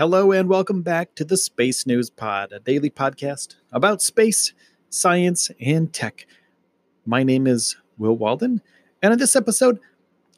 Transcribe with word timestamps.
Hello, 0.00 0.32
and 0.32 0.48
welcome 0.48 0.80
back 0.80 1.14
to 1.14 1.26
the 1.26 1.36
Space 1.36 1.86
News 1.86 2.08
Pod, 2.08 2.52
a 2.52 2.58
daily 2.58 2.88
podcast 2.88 3.56
about 3.70 4.00
space, 4.00 4.54
science, 4.88 5.50
and 5.60 5.92
tech. 5.92 6.26
My 7.04 7.22
name 7.22 7.46
is 7.46 7.76
Will 7.98 8.16
Walden, 8.16 8.62
and 9.02 9.12
in 9.12 9.18
this 9.18 9.36
episode, 9.36 9.78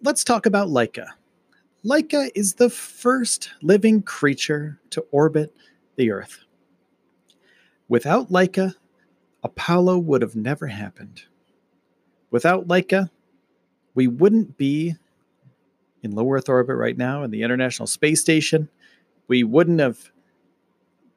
let's 0.00 0.22
talk 0.22 0.46
about 0.46 0.68
Laika. 0.68 1.08
Laika 1.84 2.30
is 2.36 2.54
the 2.54 2.70
first 2.70 3.50
living 3.60 4.00
creature 4.00 4.78
to 4.90 5.04
orbit 5.10 5.52
the 5.96 6.12
Earth. 6.12 6.38
Without 7.88 8.30
Laika, 8.30 8.76
Apollo 9.42 9.98
would 9.98 10.22
have 10.22 10.36
never 10.36 10.68
happened. 10.68 11.22
Without 12.30 12.68
Laika, 12.68 13.10
we 13.96 14.06
wouldn't 14.06 14.56
be 14.56 14.94
in 16.04 16.12
low 16.12 16.32
Earth 16.32 16.48
orbit 16.48 16.76
right 16.76 16.96
now 16.96 17.24
in 17.24 17.32
the 17.32 17.42
International 17.42 17.88
Space 17.88 18.20
Station 18.20 18.68
we 19.28 19.44
wouldn't 19.44 19.80
have 19.80 20.10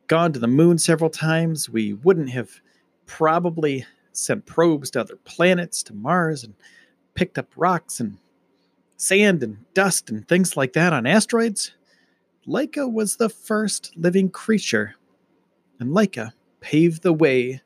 gone 0.07 0.33
to 0.33 0.39
the 0.39 0.47
moon 0.47 0.77
several 0.77 1.09
times. 1.09 1.69
We 1.69 1.93
wouldn't 1.93 2.29
have 2.29 2.51
probably 3.05 3.85
sent 4.11 4.45
probes 4.45 4.91
to 4.91 5.01
other 5.01 5.15
planets, 5.23 5.81
to 5.83 5.93
Mars, 5.93 6.43
and 6.43 6.53
picked 7.15 7.37
up 7.37 7.47
rocks 7.55 7.99
and 7.99 8.17
sand 8.97 9.41
and 9.41 9.57
dust 9.73 10.09
and 10.09 10.27
things 10.27 10.55
like 10.55 10.73
that 10.73 10.93
on 10.93 11.07
asteroids. 11.07 11.73
Laika 12.47 12.91
was 12.91 13.15
the 13.15 13.29
first 13.29 13.93
living 13.95 14.29
creature, 14.29 14.95
and 15.79 15.91
Laika 15.91 16.33
paved 16.59 17.03
the 17.03 17.13
way 17.13 17.61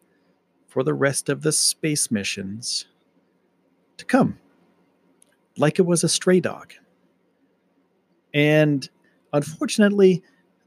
for 0.67 0.83
the 0.83 0.93
rest 0.93 1.29
of 1.29 1.41
the 1.41 1.51
space 1.51 2.11
missions 2.11 2.85
to 3.97 4.05
come. 4.05 4.37
Laika 5.57 5.85
was 5.85 6.03
a 6.03 6.09
stray 6.09 6.39
dog. 6.39 6.73
And 8.33 8.87
unfortunately, 9.31 10.21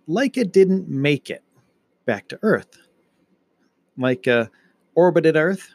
Laika 0.09 0.51
didn't 0.51 0.89
make 0.89 1.29
it 1.29 1.43
back 2.07 2.29
to 2.29 2.39
Earth. 2.43 2.79
Laika 3.99 4.45
uh, 4.45 4.47
orbited 4.95 5.37
Earth, 5.37 5.69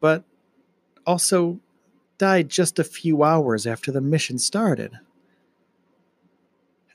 but 0.00 0.24
also 1.06 1.58
died 2.18 2.48
just 2.48 2.78
a 2.78 2.84
few 2.84 3.22
hours 3.22 3.66
after 3.66 3.90
the 3.90 4.00
mission 4.00 4.38
started. 4.38 4.92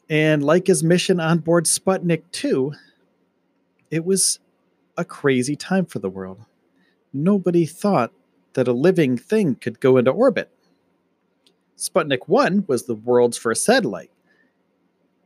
And 0.07 0.43
Laika's 0.43 0.83
mission 0.83 1.19
on 1.19 1.39
board 1.39 1.65
Sputnik 1.65 2.23
2, 2.31 2.73
it 3.89 4.05
was 4.05 4.39
a 4.97 5.03
crazy 5.03 5.55
time 5.55 5.85
for 5.85 5.97
the 5.97 6.09
world. 6.09 6.45
Nobody 7.11 7.65
thought 7.65 8.11
that 8.53 8.67
a 8.67 8.73
living 8.73 9.17
thing 9.17 9.55
could 9.55 9.79
go 9.79 9.97
into 9.97 10.11
orbit. 10.11 10.51
Sputnik 11.75 12.27
1 12.27 12.65
was 12.67 12.83
the 12.83 12.95
world's 12.95 13.37
first 13.37 13.65
satellite 13.65 14.11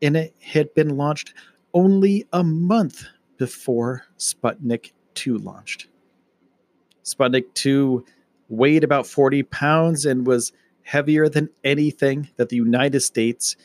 and 0.02 0.18
it 0.18 0.36
had 0.42 0.74
been 0.74 0.98
launched 0.98 1.34
only 1.74 2.28
a 2.34 2.44
month 2.44 3.06
before 3.38 4.04
Sputnik 4.18 4.92
2 5.16 5.38
launched. 5.38 5.88
Sputnik 7.04 7.54
2 7.54 8.06
weighed 8.50 8.84
about 8.84 9.08
40 9.08 9.44
pounds 9.44 10.06
and 10.06 10.26
was 10.26 10.52
heavier 10.84 11.30
than 11.30 11.50
anything 11.64 12.30
that 12.38 12.50
the 12.50 12.56
United 12.56 13.02
States 13.02 13.56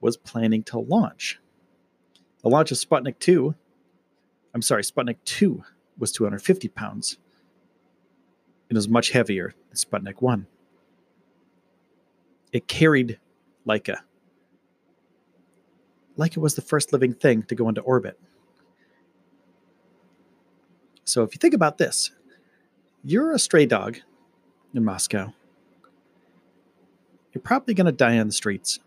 was 0.00 0.16
planning 0.16 0.62
to 0.64 0.78
launch. 0.78 1.40
The 2.42 2.48
launch 2.48 2.70
of 2.70 2.78
Sputnik 2.78 3.18
2, 3.18 3.54
I'm 4.54 4.62
sorry, 4.62 4.82
Sputnik 4.82 5.16
2 5.24 5.62
was 5.98 6.12
250 6.12 6.68
pounds. 6.68 7.18
It 8.70 8.74
was 8.74 8.88
much 8.88 9.10
heavier 9.10 9.54
than 9.68 9.76
Sputnik 9.76 10.22
1. 10.22 10.46
It 12.52 12.68
carried 12.68 13.18
Laika 13.66 13.98
like 16.18 16.36
it 16.36 16.40
was 16.40 16.54
the 16.54 16.62
first 16.62 16.92
living 16.92 17.14
thing 17.14 17.44
to 17.44 17.54
go 17.54 17.68
into 17.68 17.80
orbit. 17.80 18.20
So 21.04 21.22
if 21.22 21.34
you 21.34 21.38
think 21.38 21.54
about 21.54 21.78
this, 21.78 22.10
you're 23.02 23.32
a 23.32 23.38
stray 23.38 23.64
dog 23.64 23.98
in 24.74 24.84
Moscow. 24.84 25.32
You're 27.32 27.42
probably 27.42 27.72
going 27.72 27.86
to 27.86 27.92
die 27.92 28.18
on 28.18 28.26
the 28.26 28.32
streets. 28.32 28.80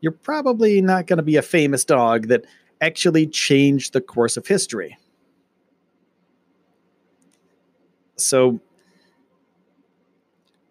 You're 0.00 0.12
probably 0.12 0.80
not 0.80 1.06
going 1.06 1.18
to 1.18 1.22
be 1.22 1.36
a 1.36 1.42
famous 1.42 1.84
dog 1.84 2.28
that 2.28 2.44
actually 2.80 3.26
changed 3.26 3.92
the 3.92 4.00
course 4.00 4.36
of 4.36 4.46
history. 4.46 4.96
So, 8.16 8.60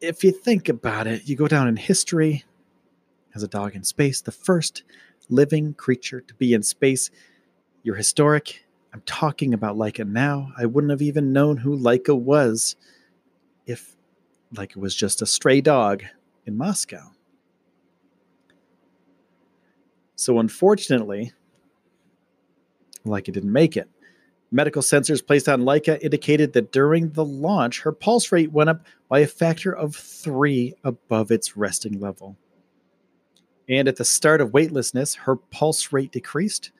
if 0.02 0.24
you 0.24 0.32
think 0.32 0.70
about 0.70 1.08
it, 1.08 1.28
you 1.28 1.36
go 1.36 1.48
down 1.48 1.68
in 1.68 1.76
history 1.76 2.46
as 3.36 3.44
a 3.44 3.48
dog 3.48 3.76
in 3.76 3.84
space, 3.84 4.22
the 4.22 4.32
first 4.32 4.84
living 5.30 5.74
creature 5.74 6.22
to 6.22 6.34
be 6.36 6.54
in 6.54 6.64
space. 6.64 7.10
You're 7.84 7.96
historic. 7.96 8.66
I'm 8.94 9.02
talking 9.06 9.54
about 9.54 9.76
Laika 9.76 10.08
now. 10.08 10.52
I 10.58 10.66
wouldn't 10.66 10.92
have 10.92 11.02
even 11.02 11.34
known 11.34 11.58
who 11.58 11.78
Laika 11.78 12.18
was 12.18 12.76
if 13.66 13.96
Laika 14.54 14.78
was 14.78 14.96
just 14.96 15.22
a 15.22 15.26
stray 15.26 15.62
dog 15.62 16.04
in 16.46 16.58
Moscow. 16.58 17.12
So, 20.16 20.40
unfortunately, 20.40 21.32
Laika 23.06 23.32
didn't 23.32 23.52
make 23.52 23.78
it. 23.78 23.88
Medical 24.52 24.82
sensors 24.82 25.26
placed 25.26 25.50
on 25.50 25.62
Laika 25.62 26.02
indicated 26.02 26.54
that 26.54 26.72
during 26.72 27.10
the 27.12 27.26
launch, 27.26 27.82
her 27.82 27.92
pulse 27.92 28.32
rate 28.32 28.52
went 28.52 28.70
up 28.70 28.86
by 29.10 29.20
a 29.20 29.28
factor 29.28 29.76
of 29.76 29.96
three 29.96 30.74
above 30.84 31.32
its 31.32 31.58
resting 31.58 32.00
level. 32.00 32.38
And 33.70 33.88
at 33.88 33.98
the 33.98 34.06
start 34.06 34.42
of 34.42 34.54
weightlessness, 34.54 35.16
her 35.16 35.36
pulse 35.36 35.92
rate 35.92 36.12
decreased. 36.12 36.72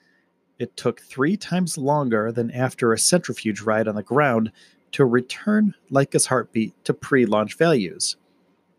It 0.58 0.76
took 0.76 1.00
three 1.00 1.36
times 1.36 1.78
longer 1.78 2.32
than 2.32 2.50
after 2.50 2.92
a 2.92 2.98
centrifuge 2.98 3.60
ride 3.60 3.86
on 3.86 3.94
the 3.94 4.02
ground 4.02 4.50
to 4.92 5.04
return 5.04 5.74
Laika's 5.90 6.26
heartbeat 6.26 6.72
to 6.84 6.94
pre 6.94 7.26
launch 7.26 7.56
values, 7.56 8.16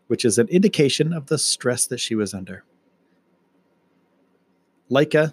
which 0.08 0.24
is 0.24 0.38
an 0.38 0.48
indication 0.48 1.12
of 1.12 1.26
the 1.26 1.38
stress 1.38 1.86
that 1.86 2.00
she 2.00 2.14
was 2.14 2.34
under. 2.34 2.64
Laika 4.90 5.32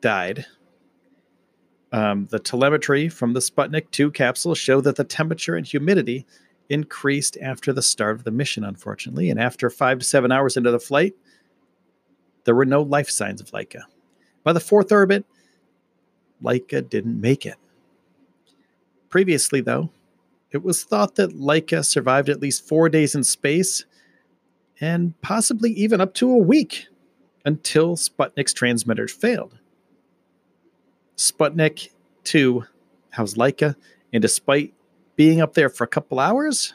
died. 0.00 0.44
Um, 1.92 2.26
the 2.30 2.38
telemetry 2.38 3.08
from 3.08 3.32
the 3.32 3.40
Sputnik 3.40 3.90
2 3.90 4.10
capsule 4.10 4.54
showed 4.54 4.84
that 4.84 4.96
the 4.96 5.04
temperature 5.04 5.56
and 5.56 5.66
humidity 5.66 6.26
increased 6.68 7.36
after 7.40 7.72
the 7.72 7.82
start 7.82 8.16
of 8.16 8.24
the 8.24 8.30
mission, 8.30 8.64
unfortunately. 8.64 9.30
And 9.30 9.38
after 9.38 9.70
five 9.70 9.98
to 9.98 10.04
seven 10.04 10.32
hours 10.32 10.56
into 10.56 10.70
the 10.70 10.80
flight, 10.80 11.14
there 12.44 12.54
were 12.54 12.64
no 12.64 12.82
life 12.82 13.10
signs 13.10 13.40
of 13.40 13.50
Laika. 13.50 13.82
By 14.44 14.52
the 14.52 14.60
fourth 14.60 14.90
orbit, 14.90 15.24
Laika 16.42 16.88
didn't 16.88 17.20
make 17.20 17.46
it. 17.46 17.56
Previously, 19.08 19.60
though, 19.60 19.90
it 20.50 20.62
was 20.62 20.84
thought 20.84 21.14
that 21.16 21.36
Laika 21.36 21.84
survived 21.84 22.28
at 22.28 22.40
least 22.40 22.66
four 22.66 22.88
days 22.88 23.14
in 23.14 23.24
space 23.24 23.84
and 24.80 25.18
possibly 25.22 25.70
even 25.72 26.00
up 26.00 26.14
to 26.14 26.30
a 26.30 26.38
week 26.38 26.86
until 27.44 27.96
Sputnik's 27.96 28.52
transmitters 28.52 29.12
failed. 29.12 29.58
Sputnik 31.16 31.90
2, 32.24 32.64
how's 33.10 33.34
Laika? 33.34 33.76
And 34.12 34.20
despite 34.20 34.74
being 35.16 35.40
up 35.40 35.54
there 35.54 35.68
for 35.68 35.84
a 35.84 35.88
couple 35.88 36.18
hours, 36.18 36.74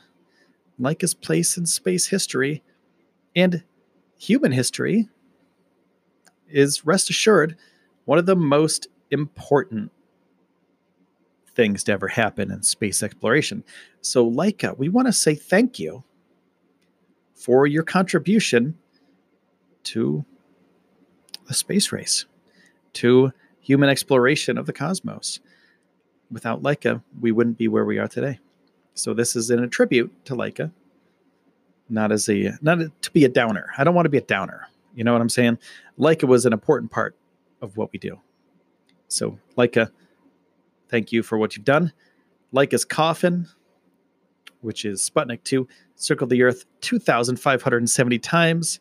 Laika's 0.79 1.13
place 1.13 1.57
in 1.57 1.65
space 1.65 2.07
history 2.07 2.63
and 3.35 3.63
human 4.17 4.51
history 4.51 5.09
is, 6.49 6.85
rest 6.85 7.09
assured, 7.09 7.57
one 8.05 8.17
of 8.17 8.25
the 8.25 8.35
most 8.35 8.87
important 9.11 9.91
things 11.55 11.83
to 11.83 11.91
ever 11.91 12.07
happen 12.07 12.51
in 12.51 12.61
space 12.63 13.01
exploration. 13.01 13.63
So, 14.01 14.29
Laika, 14.29 14.77
we 14.77 14.89
want 14.89 15.07
to 15.07 15.13
say 15.13 15.35
thank 15.35 15.79
you 15.79 16.03
for 17.33 17.67
your 17.67 17.83
contribution 17.83 18.77
to 19.83 20.25
the 21.47 21.53
space 21.53 21.91
race, 21.91 22.25
to 22.93 23.31
human 23.59 23.89
exploration 23.89 24.57
of 24.57 24.65
the 24.65 24.73
cosmos. 24.73 25.39
Without 26.29 26.61
Laika, 26.61 27.01
we 27.19 27.31
wouldn't 27.31 27.57
be 27.57 27.67
where 27.67 27.85
we 27.85 27.97
are 27.97 28.07
today. 28.07 28.39
So 28.93 29.13
this 29.13 29.35
is 29.35 29.49
in 29.49 29.63
a 29.63 29.67
tribute 29.67 30.13
to 30.25 30.35
Laika, 30.35 30.71
not 31.89 32.11
as 32.11 32.27
a 32.29 32.53
not 32.61 32.81
a, 32.81 32.91
to 33.01 33.11
be 33.11 33.25
a 33.25 33.29
downer. 33.29 33.69
I 33.77 33.83
don't 33.83 33.95
want 33.95 34.05
to 34.05 34.09
be 34.09 34.17
a 34.17 34.21
downer. 34.21 34.67
You 34.97 35.03
know 35.03 35.13
what 35.13 35.21
I'm 35.21 35.29
saying? 35.29 35.59
Laika 35.99 36.27
was 36.27 36.47
an 36.47 36.53
important 36.53 36.89
part 36.91 37.15
of 37.61 37.77
what 37.77 37.93
we 37.93 37.99
do. 37.99 38.19
So 39.07 39.37
Laika, 39.55 39.91
thank 40.89 41.11
you 41.11 41.21
for 41.21 41.37
what 41.37 41.55
you've 41.55 41.65
done. 41.65 41.93
Laika's 42.51 42.83
coffin, 42.83 43.47
which 44.61 44.85
is 44.85 45.07
Sputnik 45.07 45.43
2, 45.43 45.67
circled 45.93 46.31
the 46.31 46.41
Earth 46.41 46.65
2,570 46.81 48.17
times 48.17 48.79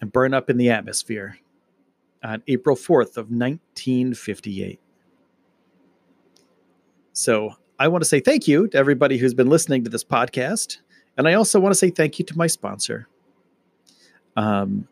and 0.00 0.12
burn 0.12 0.32
up 0.32 0.48
in 0.48 0.58
the 0.58 0.70
atmosphere 0.70 1.36
on 2.22 2.40
April 2.46 2.76
4th 2.76 3.16
of 3.16 3.32
1958. 3.32 4.78
So 7.14 7.50
I 7.80 7.88
want 7.88 8.02
to 8.02 8.08
say 8.08 8.20
thank 8.20 8.46
you 8.46 8.68
to 8.68 8.78
everybody 8.78 9.18
who's 9.18 9.34
been 9.34 9.48
listening 9.48 9.82
to 9.82 9.90
this 9.90 10.04
podcast. 10.04 10.78
And 11.16 11.26
I 11.26 11.34
also 11.34 11.58
want 11.58 11.72
to 11.72 11.78
say 11.78 11.90
thank 11.90 12.20
you 12.20 12.24
to 12.26 12.38
my 12.38 12.46
sponsor. 12.46 13.08
Um, 14.38 14.86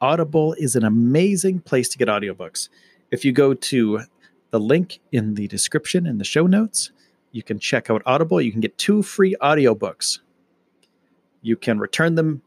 Audible 0.00 0.54
is 0.54 0.74
an 0.74 0.84
amazing 0.84 1.60
place 1.60 1.88
to 1.90 1.98
get 1.98 2.08
audiobooks. 2.08 2.68
If 3.12 3.24
you 3.24 3.30
go 3.30 3.54
to 3.54 4.00
the 4.50 4.58
link 4.58 4.98
in 5.12 5.34
the 5.34 5.46
description 5.46 6.06
in 6.06 6.18
the 6.18 6.24
show 6.24 6.46
notes, 6.48 6.90
you 7.30 7.44
can 7.44 7.60
check 7.60 7.88
out 7.88 8.02
Audible. 8.04 8.40
You 8.40 8.50
can 8.50 8.60
get 8.60 8.76
two 8.78 9.04
free 9.04 9.36
audiobooks. 9.40 10.18
You 11.42 11.56
can 11.56 11.78
return 11.78 12.16
them 12.16 12.42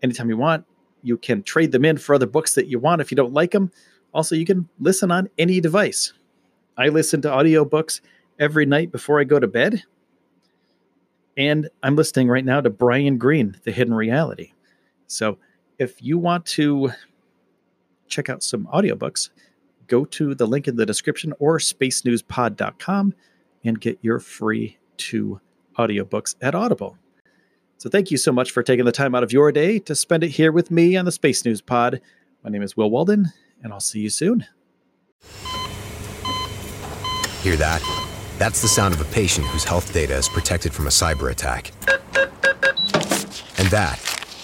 anytime 0.00 0.28
you 0.28 0.36
want. 0.36 0.64
You 1.02 1.16
can 1.16 1.42
trade 1.42 1.72
them 1.72 1.84
in 1.84 1.98
for 1.98 2.14
other 2.14 2.26
books 2.26 2.54
that 2.54 2.68
you 2.68 2.78
want 2.78 3.00
if 3.00 3.10
you 3.10 3.16
don't 3.16 3.32
like 3.32 3.50
them. 3.50 3.72
Also, 4.14 4.36
you 4.36 4.44
can 4.44 4.68
listen 4.78 5.10
on 5.10 5.28
any 5.36 5.60
device. 5.60 6.12
I 6.76 6.90
listen 6.90 7.20
to 7.22 7.28
audiobooks 7.28 8.02
every 8.38 8.66
night 8.66 8.92
before 8.92 9.18
I 9.18 9.24
go 9.24 9.40
to 9.40 9.48
bed. 9.48 9.82
And 11.36 11.68
I'm 11.82 11.96
listening 11.96 12.28
right 12.28 12.44
now 12.44 12.60
to 12.60 12.70
Brian 12.70 13.18
Greene, 13.18 13.56
The 13.64 13.72
Hidden 13.72 13.94
Reality. 13.94 14.52
So 15.08 15.38
if 15.78 16.02
you 16.02 16.18
want 16.18 16.44
to 16.44 16.92
check 18.08 18.28
out 18.28 18.42
some 18.42 18.66
audiobooks, 18.66 19.30
go 19.86 20.04
to 20.04 20.34
the 20.34 20.46
link 20.46 20.68
in 20.68 20.76
the 20.76 20.84
description 20.86 21.32
or 21.38 21.58
spacenewspod.com 21.58 23.14
and 23.64 23.80
get 23.80 23.98
your 24.02 24.18
free 24.18 24.76
two 24.96 25.40
audiobooks 25.78 26.34
at 26.42 26.54
Audible. 26.54 26.98
So 27.78 27.88
thank 27.88 28.10
you 28.10 28.16
so 28.16 28.32
much 28.32 28.50
for 28.50 28.62
taking 28.62 28.84
the 28.84 28.92
time 28.92 29.14
out 29.14 29.22
of 29.22 29.32
your 29.32 29.52
day 29.52 29.78
to 29.80 29.94
spend 29.94 30.24
it 30.24 30.30
here 30.30 30.50
with 30.50 30.70
me 30.70 30.96
on 30.96 31.04
the 31.04 31.12
Space 31.12 31.44
News 31.44 31.60
Pod. 31.60 32.00
My 32.42 32.50
name 32.50 32.62
is 32.62 32.76
Will 32.76 32.90
Walden, 32.90 33.26
and 33.62 33.72
I'll 33.72 33.80
see 33.80 34.00
you 34.00 34.10
soon. 34.10 34.44
Hear 37.42 37.54
that? 37.56 37.80
That's 38.38 38.62
the 38.62 38.68
sound 38.68 38.94
of 38.94 39.00
a 39.00 39.04
patient 39.12 39.46
whose 39.46 39.64
health 39.64 39.92
data 39.92 40.14
is 40.14 40.28
protected 40.28 40.72
from 40.72 40.88
a 40.88 40.90
cyber 40.90 41.30
attack. 41.30 41.72
And 43.58 43.68
that, 43.68 44.17